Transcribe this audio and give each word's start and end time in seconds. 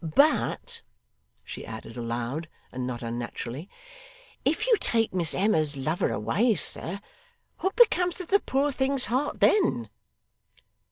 But,' 0.03 0.81
she 1.43 1.63
added 1.63 1.95
aloud, 1.95 2.49
and 2.71 2.87
not 2.87 3.03
unnaturally, 3.03 3.69
'if 4.43 4.65
you 4.65 4.75
take 4.79 5.13
Miss 5.13 5.35
Emma's 5.35 5.77
lover 5.77 6.09
away, 6.11 6.55
sir, 6.55 6.99
what 7.59 7.75
becomes 7.75 8.19
of 8.19 8.29
the 8.29 8.39
poor 8.39 8.71
thing's 8.71 9.05
heart 9.05 9.41
then? 9.41 9.91